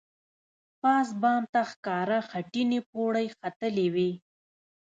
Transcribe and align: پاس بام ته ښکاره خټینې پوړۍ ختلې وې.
پاس 0.81 1.07
بام 1.21 1.43
ته 1.53 1.61
ښکاره 1.71 2.19
خټینې 2.29 2.79
پوړۍ 2.91 3.27
ختلې 3.37 3.87
وې. 3.93 4.11